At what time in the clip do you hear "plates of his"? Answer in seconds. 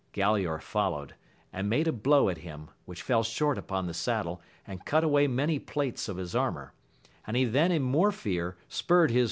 5.59-6.33